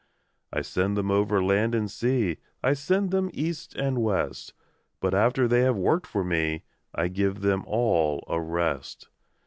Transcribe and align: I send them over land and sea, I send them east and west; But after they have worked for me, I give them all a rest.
I 0.51 0.61
send 0.63 0.97
them 0.97 1.11
over 1.11 1.43
land 1.43 1.75
and 1.75 1.91
sea, 1.91 2.39
I 2.63 2.73
send 2.73 3.11
them 3.11 3.29
east 3.35 3.75
and 3.75 4.01
west; 4.01 4.55
But 4.99 5.13
after 5.13 5.47
they 5.47 5.59
have 5.61 5.77
worked 5.77 6.07
for 6.07 6.23
me, 6.23 6.63
I 6.95 7.07
give 7.07 7.41
them 7.41 7.63
all 7.67 8.23
a 8.27 8.41
rest. 8.41 9.09